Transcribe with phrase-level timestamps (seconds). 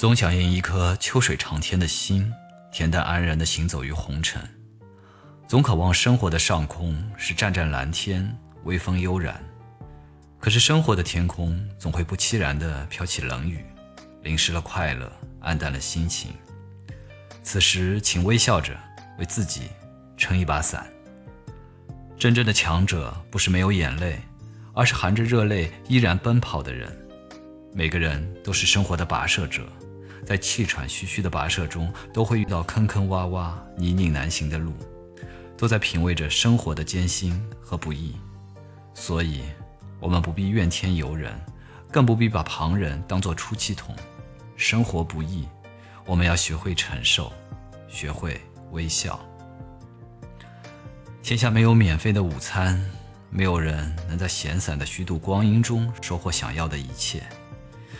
[0.00, 2.32] 总想用一颗秋水长天的心，
[2.72, 4.40] 恬淡安然地行走于红尘；
[5.46, 8.34] 总渴望生活的上空是湛湛蓝天，
[8.64, 9.38] 微风悠然。
[10.38, 13.62] 可是生活的天空总会不期然地飘起冷雨，
[14.22, 16.32] 淋湿了快乐，暗淡了心情。
[17.42, 18.74] 此时，请微笑着
[19.18, 19.68] 为自己
[20.16, 20.86] 撑一把伞。
[22.18, 24.18] 真正的强者不是没有眼泪，
[24.72, 26.90] 而是含着热泪依然奔跑的人。
[27.74, 29.68] 每个人都是生活的跋涉者。
[30.24, 34.72] 在气喘吁吁的跋涉中，都会遇到坑坑洼洼、泥泞难行的路，
[35.56, 38.14] 都在品味着生活的艰辛和不易。
[38.94, 39.42] 所以，
[39.98, 41.32] 我们不必怨天尤人，
[41.90, 43.94] 更不必把旁人当作出气筒。
[44.56, 45.48] 生活不易，
[46.04, 47.32] 我们要学会承受，
[47.88, 48.40] 学会
[48.72, 49.18] 微笑。
[51.22, 52.78] 天下没有免费的午餐，
[53.30, 57.22] 没有人能在闲散的虚度光阴中收获想要的一切。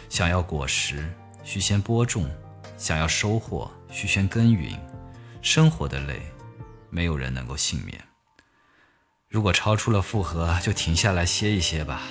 [0.09, 1.11] 想要果实。
[1.43, 2.31] 需先播种，
[2.77, 4.79] 想要收获，需先耕耘。
[5.43, 6.21] 生活的累，
[6.91, 7.99] 没有人能够幸免。
[9.29, 12.03] 如果超出了负荷，就停下来歇一歇吧，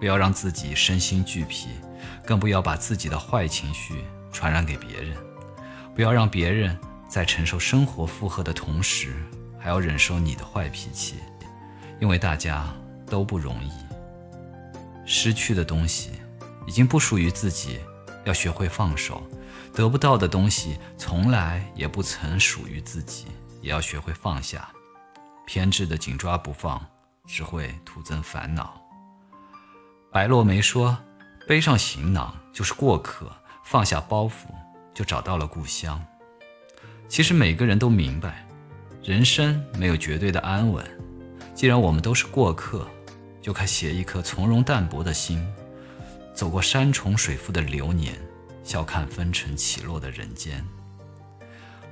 [0.00, 1.68] 不要让自己身心俱疲，
[2.26, 5.16] 更不要把自己的坏情绪传染给别人。
[5.94, 6.76] 不要让别人
[7.08, 9.14] 在承受生活负荷的同时，
[9.58, 11.16] 还要忍受你的坏脾气，
[12.00, 12.74] 因为大家
[13.06, 13.70] 都不容易。
[15.06, 16.10] 失去的东西，
[16.66, 17.78] 已经不属于自己。
[18.24, 19.22] 要学会放手，
[19.74, 23.26] 得不到的东西从来也不曾属于自己，
[23.62, 24.68] 也要学会放下。
[25.46, 26.80] 偏执的紧抓不放，
[27.26, 28.80] 只会徒增烦恼。
[30.12, 30.96] 白落梅说
[31.46, 33.30] ：“背上行囊就是过客，
[33.64, 34.32] 放下包袱
[34.94, 36.00] 就找到了故乡。”
[37.08, 38.46] 其实每个人都明白，
[39.02, 40.84] 人生没有绝对的安稳。
[41.54, 42.86] 既然我们都是过客，
[43.42, 45.44] 就该携一颗从容淡泊的心。
[46.34, 48.14] 走过山重水复的流年，
[48.64, 50.64] 笑看风尘起落的人间。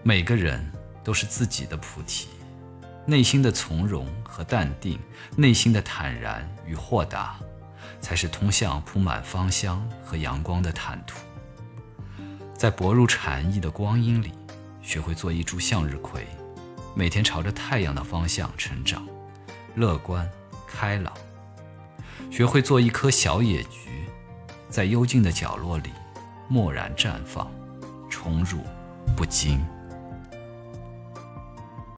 [0.02, 0.64] 每个人
[1.04, 2.28] 都是自己的菩提，
[3.04, 4.98] 内心的从容和淡定，
[5.36, 7.38] 内心的坦然与豁达，
[8.00, 11.18] 才是通向铺满芳香和阳光的坦途。
[12.56, 14.32] 在薄如蝉翼的光阴里，
[14.82, 16.26] 学会做一株向日葵，
[16.94, 19.06] 每天朝着太阳的方向成长，
[19.74, 20.28] 乐观
[20.66, 21.12] 开朗。
[22.30, 23.97] 学会做一棵小野菊。
[24.68, 25.90] 在幽静的角落里，
[26.48, 27.50] 默然绽放，
[28.08, 28.58] 宠辱
[29.16, 29.58] 不惊。